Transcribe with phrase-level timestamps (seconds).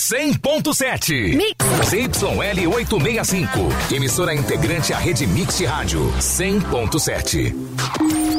[0.00, 1.36] 100.7.
[1.36, 1.56] Mix.
[1.90, 3.94] ZYL 865.
[3.94, 6.00] Emissora integrante à rede Mix de Rádio.
[6.18, 7.54] 100.7.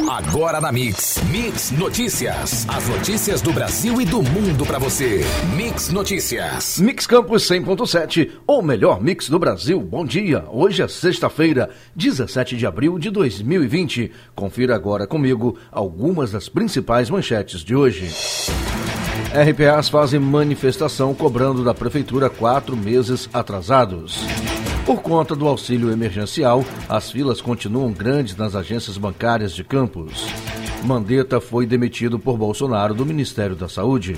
[0.09, 1.21] Agora na Mix.
[1.29, 2.65] Mix Notícias.
[2.67, 5.21] As notícias do Brasil e do mundo para você.
[5.55, 6.79] Mix Notícias.
[6.79, 8.31] Mix Campus 100.7.
[8.47, 9.79] O melhor mix do Brasil.
[9.79, 10.43] Bom dia.
[10.49, 14.11] Hoje é sexta-feira, 17 de abril de 2020.
[14.33, 18.09] Confira agora comigo algumas das principais manchetes de hoje.
[19.33, 24.19] RPAs fazem manifestação cobrando da Prefeitura quatro meses atrasados.
[24.85, 30.25] Por conta do auxílio emergencial, as filas continuam grandes nas agências bancárias de Campos.
[30.83, 34.17] Mandetta foi demitido por Bolsonaro do Ministério da Saúde.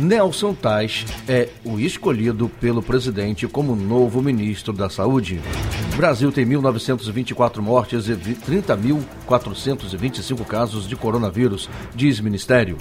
[0.00, 5.40] Nelson Tais é o escolhido pelo presidente como novo ministro da Saúde.
[5.96, 12.76] Brasil tem 1.924 mortes e 30.425 casos de coronavírus, diz Ministério.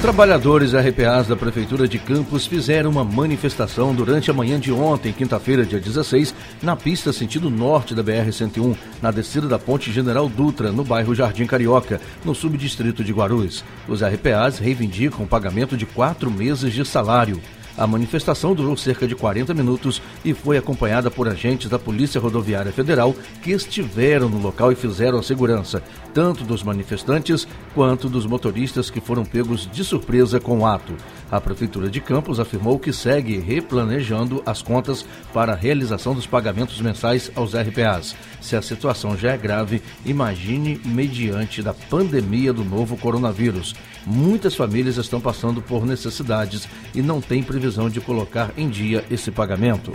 [0.00, 5.66] Trabalhadores RPAs da Prefeitura de Campos fizeram uma manifestação durante a manhã de ontem, quinta-feira,
[5.66, 10.82] dia 16, na pista sentido norte da BR-101, na descida da Ponte General Dutra, no
[10.82, 13.62] bairro Jardim Carioca, no subdistrito de Guarulhos.
[13.86, 17.38] Os RPAs reivindicam o pagamento de quatro meses de salário.
[17.76, 22.72] A manifestação durou cerca de 40 minutos e foi acompanhada por agentes da Polícia Rodoviária
[22.72, 28.90] Federal que estiveram no local e fizeram a segurança, tanto dos manifestantes quanto dos motoristas
[28.90, 30.94] que foram pegos de surpresa com o ato.
[31.30, 36.80] A Prefeitura de Campos afirmou que segue replanejando as contas para a realização dos pagamentos
[36.80, 38.16] mensais aos RPAs.
[38.40, 43.74] Se a situação já é grave, imagine mediante da pandemia do novo coronavírus.
[44.06, 49.30] Muitas famílias estão passando por necessidades e não têm previsão de colocar em dia esse
[49.30, 49.92] pagamento.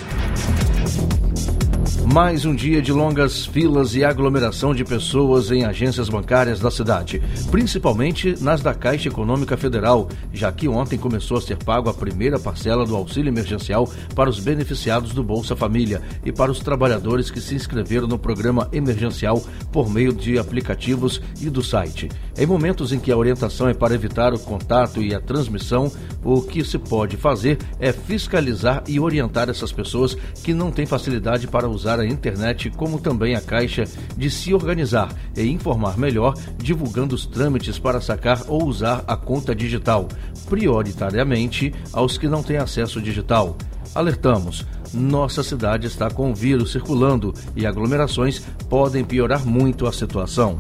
[2.14, 7.22] Mais um dia de longas filas e aglomeração de pessoas em agências bancárias da cidade,
[7.50, 12.38] principalmente nas da Caixa Econômica Federal, já que ontem começou a ser pago a primeira
[12.38, 17.42] parcela do auxílio emergencial para os beneficiados do Bolsa Família e para os trabalhadores que
[17.42, 22.08] se inscreveram no programa emergencial por meio de aplicativos e do site.
[22.38, 25.92] Em momentos em que a orientação é para evitar o contato e a transmissão,
[26.24, 31.48] o que se pode fazer é fiscalizar e orientar essas pessoas que não têm facilidade
[31.48, 33.86] para usar a internet, como também a Caixa,
[34.18, 39.56] de se organizar e informar melhor, divulgando os trâmites para sacar ou usar a conta
[39.56, 40.08] digital,
[40.50, 43.58] prioritariamente aos que não têm acesso digital.
[43.94, 48.40] Alertamos, nossa cidade está com o vírus circulando e aglomerações
[48.70, 50.58] podem piorar muito a situação.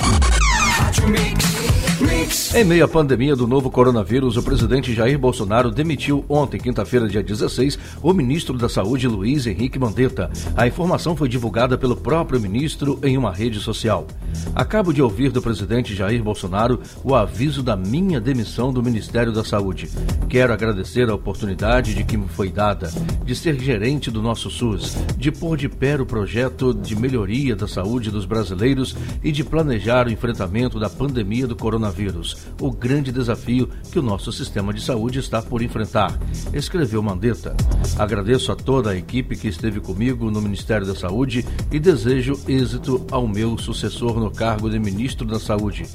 [2.54, 7.24] Em meio à pandemia do novo coronavírus, o presidente Jair Bolsonaro demitiu ontem, quinta-feira, dia
[7.24, 10.30] 16, o ministro da Saúde, Luiz Henrique Mandetta.
[10.56, 14.08] A informação foi divulgada pelo próprio ministro em uma rede social.
[14.54, 19.44] Acabo de ouvir do presidente Jair Bolsonaro o aviso da minha demissão do Ministério da
[19.44, 19.90] Saúde.
[20.30, 22.92] Quero agradecer a oportunidade de que me foi dada
[23.26, 27.68] de ser gerente do nosso SUS, de pôr de pé o projeto de melhoria da
[27.68, 32.25] saúde dos brasileiros e de planejar o enfrentamento da pandemia do coronavírus,
[32.62, 36.18] o grande desafio que o nosso sistema de saúde está por enfrentar,
[36.54, 37.56] escreveu Mandetta.
[37.98, 43.06] Agradeço a toda a equipe que esteve comigo no Ministério da Saúde e desejo êxito
[43.12, 45.86] ao meu sucessor no cargo de ministro da Saúde.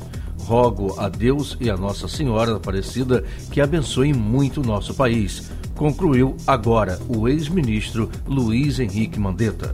[0.40, 5.50] Rogo a Deus e a Nossa Senhora Aparecida que abençoem muito o nosso país.
[5.74, 9.72] Concluiu agora o ex-ministro Luiz Henrique Mandetta.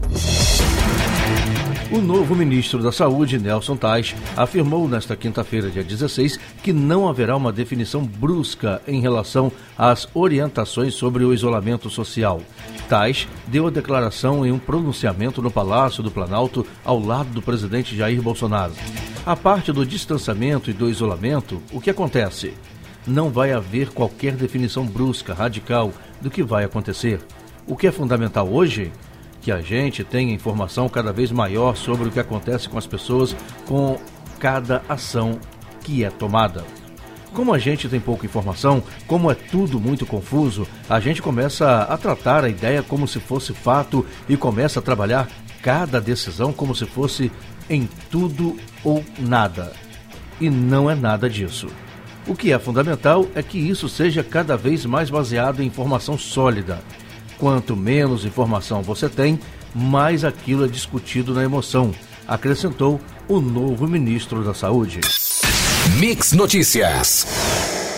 [1.89, 7.33] O novo ministro da Saúde, Nelson Tais, afirmou nesta quinta-feira, dia 16, que não haverá
[7.33, 12.41] uma definição brusca em relação às orientações sobre o isolamento social.
[12.89, 17.95] Tais deu a declaração em um pronunciamento no Palácio do Planalto ao lado do presidente
[17.95, 18.73] Jair Bolsonaro.
[19.25, 22.53] A parte do distanciamento e do isolamento, o que acontece?
[23.07, 27.21] Não vai haver qualquer definição brusca, radical do que vai acontecer.
[27.65, 28.91] O que é fundamental hoje
[29.47, 33.33] que a gente tenha informação cada vez maior sobre o que acontece com as pessoas
[33.65, 33.97] com
[34.39, 35.39] cada ação
[35.85, 36.65] que é tomada.
[37.33, 41.95] Como a gente tem pouca informação, como é tudo muito confuso, a gente começa a
[41.95, 45.29] tratar a ideia como se fosse fato e começa a trabalhar
[45.61, 47.31] cada decisão como se fosse
[47.69, 49.71] em tudo ou nada.
[50.41, 51.67] E não é nada disso.
[52.27, 56.81] O que é fundamental é que isso seja cada vez mais baseado em informação sólida.
[57.37, 59.39] Quanto menos informação você tem,
[59.73, 61.93] mais aquilo é discutido na emoção,
[62.27, 64.99] acrescentou o novo ministro da Saúde.
[65.99, 67.46] Mix Notícias.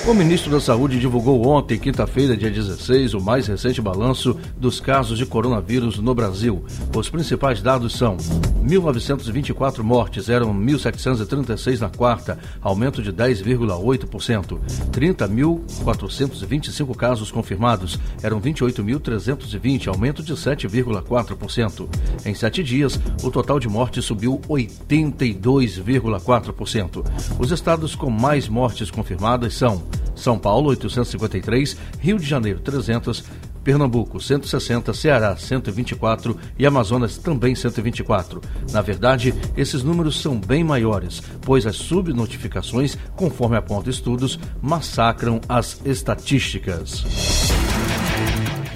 [0.08, 5.18] O ministro da Saúde divulgou ontem, quinta-feira, dia 16, o mais recente balanço dos casos
[5.18, 6.64] de coronavírus no Brasil.
[6.96, 14.58] Os principais dados são 1.924 mortes, eram 1.736 na quarta, aumento de 10,8%.
[14.92, 21.88] 30.425 casos confirmados, eram 28.320, aumento de 7,4%.
[22.26, 27.06] Em sete dias, o total de mortes subiu 82,4%.
[27.38, 33.24] Os estados com mais mortes confirmadas são são Paulo 853, Rio de Janeiro 300,
[33.64, 38.42] Pernambuco 160, Ceará 124 e Amazonas também 124.
[38.72, 45.80] Na verdade, esses números são bem maiores, pois as subnotificações, conforme apontam estudos, massacram as
[45.86, 47.69] estatísticas.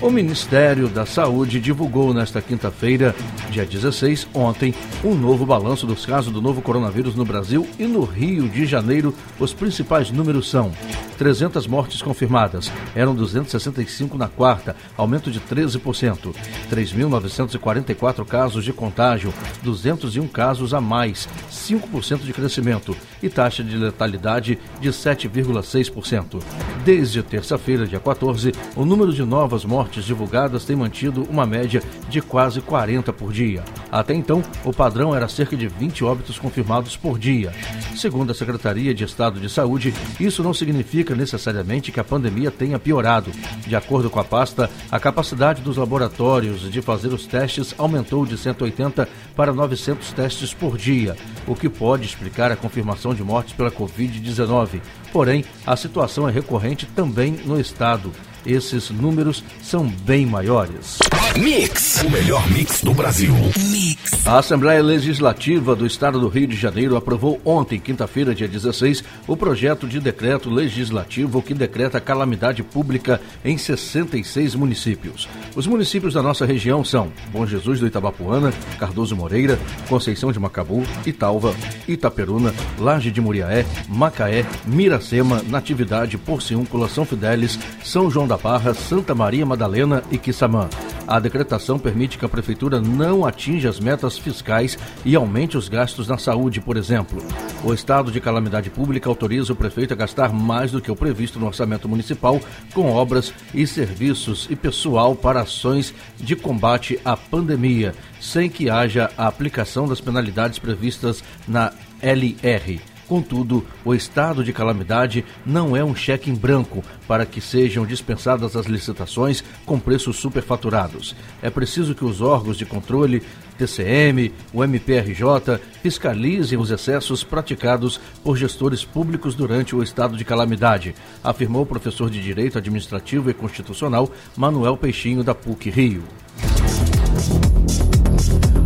[0.04, 3.16] O Ministério da Saúde divulgou nesta quinta-feira,
[3.50, 8.04] dia 16, ontem, um novo balanço dos casos do novo coronavírus no Brasil e no
[8.04, 9.16] Rio de Janeiro.
[9.40, 10.74] Os principais números são
[11.18, 16.34] 300 mortes confirmadas, eram 265 na quarta, aumento de 13%.
[16.72, 19.34] 3.944 casos de contágio,
[19.64, 26.42] 201 casos a mais, 5% de crescimento e taxa de letalidade de 7,6%.
[26.84, 32.22] Desde terça-feira, dia 14, o número de novas mortes divulgadas tem mantido uma média de
[32.22, 33.64] quase 40 por dia.
[33.92, 37.54] Até então, o padrão era cerca de 20 óbitos confirmados por dia.
[37.96, 42.80] Segundo a Secretaria de Estado de Saúde, isso não significa necessariamente que a pandemia tenha
[42.80, 43.32] piorado.
[43.66, 48.38] De acordo com a pasta, a capacidade dos laboratórios de fazer os testes aumentou de
[48.38, 51.16] 180 para 900 testes por dia,
[51.48, 54.82] o que pode explicar a confirmação de mortes pela Covid-19.
[55.12, 58.12] Porém, a situação é recorrente também no estado
[58.46, 61.00] esses números são bem maiores.
[61.38, 63.34] Mix, o melhor mix do Brasil.
[63.58, 64.26] Mix.
[64.26, 69.36] A Assembleia Legislativa do Estado do Rio de Janeiro aprovou ontem, quinta-feira, dia 16, o
[69.36, 75.28] projeto de decreto legislativo que decreta calamidade pública em 66 municípios.
[75.56, 79.60] Os municípios da nossa região são Bom Jesus do Itabapuana, Cardoso Moreira,
[79.90, 81.56] Conceição de Macabu, Italva,
[81.88, 88.74] Itaperuna, Laje de Muriaé, Macaé, Miracema, Natividade, Porciúncula, São Fidélis, São João da da Barra,
[88.74, 90.68] Santa Maria Madalena e Quissamã.
[91.08, 94.76] A decretação permite que a Prefeitura não atinja as metas fiscais
[95.06, 97.22] e aumente os gastos na saúde, por exemplo.
[97.64, 101.40] O estado de calamidade pública autoriza o prefeito a gastar mais do que o previsto
[101.40, 102.42] no orçamento municipal
[102.74, 109.12] com obras e serviços e pessoal para ações de combate à pandemia, sem que haja
[109.16, 111.72] a aplicação das penalidades previstas na
[112.02, 112.93] LR.
[113.08, 118.56] Contudo, o estado de calamidade não é um cheque em branco para que sejam dispensadas
[118.56, 121.16] as licitações com preços superfaturados.
[121.42, 123.22] É preciso que os órgãos de controle,
[123.58, 130.96] TCM, o MPRJ, fiscalizem os excessos praticados por gestores públicos durante o estado de calamidade,
[131.24, 136.04] afirmou o professor de Direito Administrativo e Constitucional Manuel Peixinho da PUC Rio.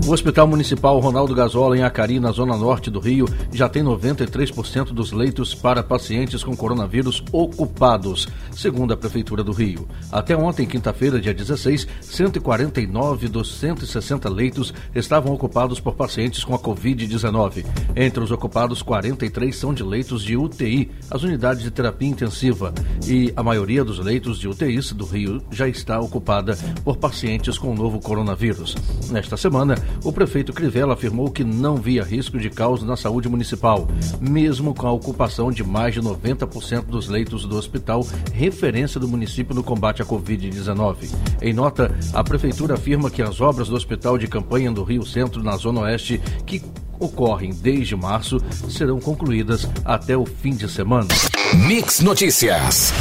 [0.08, 4.94] O Hospital Municipal Ronaldo Gazola, em Acari, na zona norte do Rio, já tem 93%
[4.94, 9.86] dos leitos para pacientes com coronavírus ocupados, segundo a Prefeitura do Rio.
[10.10, 16.60] Até ontem, quinta-feira, dia 16, 149 dos 160 leitos estavam ocupados por pacientes com a
[16.60, 17.66] Covid-19.
[17.94, 22.74] Entre os ocupados, 43 são de leitos de UTI, as unidades de terapia intensiva,
[23.06, 27.72] e a maioria dos leitos de UTIs do Rio já está ocupada por pacientes com
[27.72, 28.74] o novo coronavírus.
[29.12, 33.88] Nesta semana, o prefeito Crivella afirmou que não via risco de caos na saúde municipal,
[34.20, 39.56] mesmo com a ocupação de mais de 90% dos leitos do hospital, referência do município
[39.56, 41.10] no combate à Covid-19.
[41.42, 45.44] Em nota, a prefeitura afirma que as obras do hospital de campanha do Rio Centro,
[45.44, 46.62] na Zona Oeste, que
[47.00, 48.40] ocorrem desde março,
[48.70, 51.08] serão concluídas até o fim de semana.
[51.68, 52.94] Mix Notícias.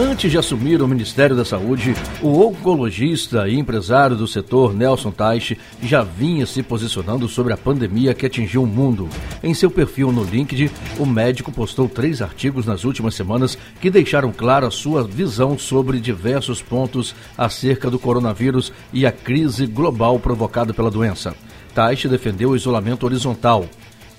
[0.00, 5.58] Antes de assumir o Ministério da Saúde, o oncologista e empresário do setor Nelson Taixe
[5.82, 9.08] já vinha se posicionando sobre a pandemia que atingiu o mundo.
[9.42, 14.30] Em seu perfil no LinkedIn, o médico postou três artigos nas últimas semanas que deixaram
[14.30, 20.92] clara sua visão sobre diversos pontos acerca do coronavírus e a crise global provocada pela
[20.92, 21.34] doença.
[21.74, 23.64] Taixe defendeu o isolamento horizontal,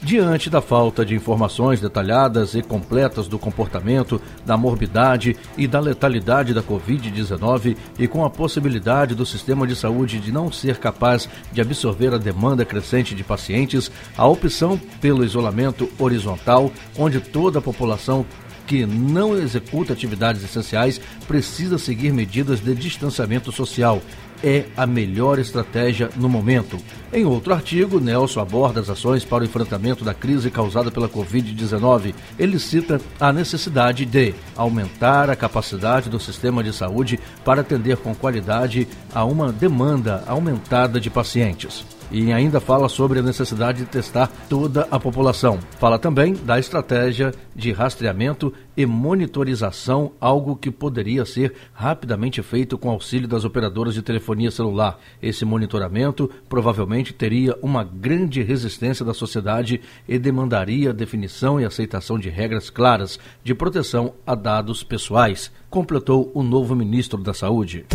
[0.01, 6.53] Diante da falta de informações detalhadas e completas do comportamento, da morbidade e da letalidade
[6.53, 11.59] da Covid-19 e com a possibilidade do sistema de saúde de não ser capaz de
[11.59, 18.25] absorver a demanda crescente de pacientes, a opção pelo isolamento horizontal, onde toda a população
[18.65, 24.01] que não executa atividades essenciais precisa seguir medidas de distanciamento social,
[24.43, 26.77] é a melhor estratégia no momento.
[27.11, 32.13] Em outro artigo, Nelson aborda as ações para o enfrentamento da crise causada pela Covid-19.
[32.37, 38.13] Ele cita a necessidade de aumentar a capacidade do sistema de saúde para atender com
[38.13, 44.27] qualidade a uma demanda aumentada de pacientes e ainda fala sobre a necessidade de testar
[44.49, 45.59] toda a população.
[45.79, 52.89] Fala também da estratégia de rastreamento e monitorização, algo que poderia ser rapidamente feito com
[52.89, 54.99] auxílio das operadoras de telefonia celular.
[55.21, 62.29] Esse monitoramento provavelmente teria uma grande resistência da sociedade e demandaria definição e aceitação de
[62.29, 67.85] regras claras de proteção a dados pessoais, completou o novo ministro da Saúde.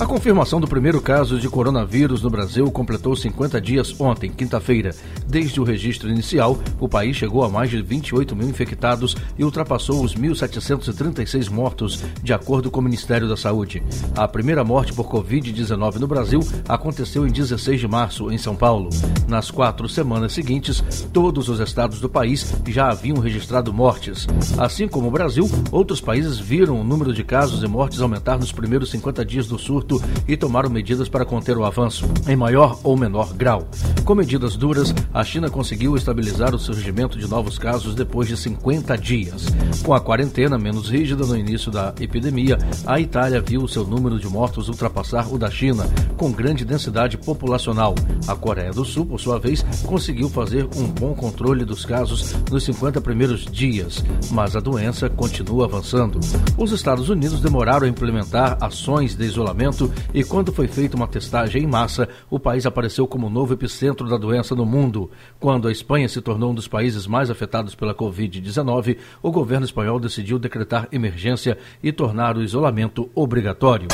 [0.00, 4.92] A confirmação do primeiro caso de coronavírus no Brasil completou 50 dias ontem, quinta-feira.
[5.26, 10.02] Desde o registro inicial, o país chegou a mais de 28 mil infectados e ultrapassou
[10.02, 13.82] os 1.736 mortos, de acordo com o Ministério da Saúde.
[14.16, 18.90] A primeira morte por Covid-19 no Brasil aconteceu em 16 de março, em São Paulo.
[19.28, 24.26] Nas quatro semanas seguintes, todos os estados do país já haviam registrado mortes.
[24.58, 28.50] Assim como o Brasil, outros países viram o número de casos e mortes aumentar nos
[28.50, 32.96] primeiros 50 dias do surto e tomaram medidas para conter o avanço, em maior ou
[32.96, 33.68] menor grau.
[34.04, 38.96] Com medidas duras, a China conseguiu estabilizar o surgimento de novos casos depois de 50
[38.98, 39.46] dias.
[39.84, 44.28] Com a quarentena menos rígida no início da epidemia, a Itália viu seu número de
[44.28, 45.84] mortos ultrapassar o da China,
[46.16, 47.94] com grande densidade populacional.
[48.26, 52.64] A Coreia do Sul, por sua vez, conseguiu fazer um bom controle dos casos nos
[52.64, 56.20] 50 primeiros dias, mas a doença continua avançando.
[56.56, 61.62] Os Estados Unidos demoraram a implementar ações de isolamento e quando foi feita uma testagem
[61.62, 65.10] em massa, o país apareceu como novo epicentro da doença no mundo.
[65.38, 70.00] Quando a Espanha se tornou um dos países mais afetados pela Covid-19, o governo espanhol
[70.00, 73.88] decidiu decretar emergência e tornar o isolamento obrigatório.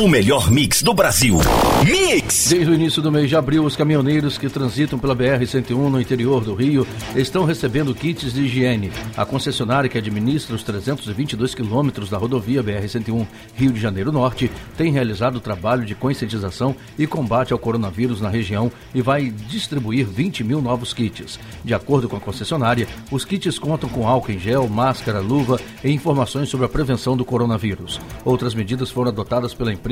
[0.00, 1.38] O melhor mix do Brasil.
[1.84, 2.50] Mix!
[2.50, 6.44] Desde o início do mês de abril, os caminhoneiros que transitam pela BR-101 no interior
[6.44, 6.86] do Rio
[7.16, 8.92] estão recebendo kits de higiene.
[9.16, 13.26] A concessionária que administra os 322 quilômetros da rodovia BR-101
[13.56, 18.28] Rio de Janeiro Norte tem realizado o trabalho de conscientização e combate ao coronavírus na
[18.28, 21.40] região e vai distribuir 20 mil novos kits.
[21.64, 25.90] De acordo com a concessionária, os kits contam com álcool em gel, máscara, luva e
[25.90, 28.00] informações sobre a prevenção do coronavírus.
[28.24, 29.87] Outras medidas foram adotadas pela empresa,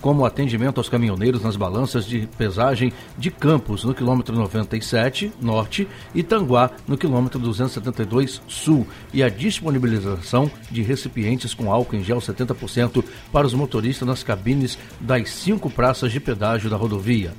[0.00, 5.86] como o atendimento aos caminhoneiros nas balanças de pesagem de Campos, no quilômetro 97 norte,
[6.14, 12.18] e Tanguá, no quilômetro 272 sul, e a disponibilização de recipientes com álcool em gel
[12.18, 17.34] 70% para os motoristas nas cabines das cinco praças de pedágio da rodovia.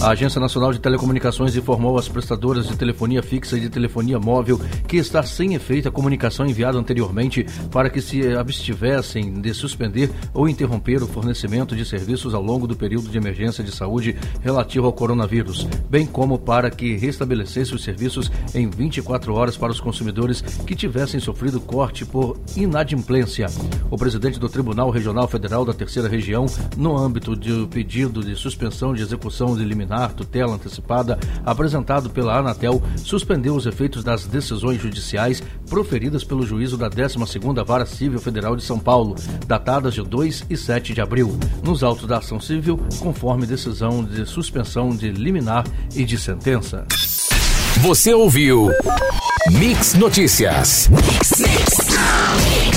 [0.00, 4.60] A Agência Nacional de Telecomunicações informou às prestadoras de telefonia fixa e de telefonia móvel
[4.86, 10.48] que está sem efeito a comunicação enviada anteriormente para que se abstivessem de suspender ou
[10.48, 14.92] interromper o fornecimento de serviços ao longo do período de emergência de saúde relativo ao
[14.92, 20.76] coronavírus, bem como para que restabelecesse os serviços em 24 horas para os consumidores que
[20.76, 23.46] tivessem sofrido corte por inadimplência.
[23.90, 28.94] O presidente do Tribunal Regional Federal da Terceira Região, no âmbito do pedido de suspensão
[28.94, 34.82] de execução de liminar liminar tutela antecipada apresentado pela Anatel suspendeu os efeitos das decisões
[34.82, 39.14] judiciais proferidas pelo juízo da 12ª Vara Civil Federal de São Paulo,
[39.46, 44.26] datadas de 2 e 7 de abril, nos autos da ação civil, conforme decisão de
[44.26, 45.64] suspensão de liminar
[45.94, 46.84] e de sentença.
[47.80, 48.70] Você ouviu
[49.50, 50.88] Mix Notícias.
[50.88, 52.75] Mix, mix.